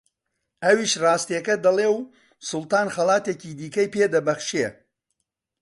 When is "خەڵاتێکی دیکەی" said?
2.95-3.91